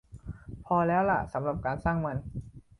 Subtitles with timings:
[0.65, 2.17] พอแล้วล่ะสำหรับการสร้างมัน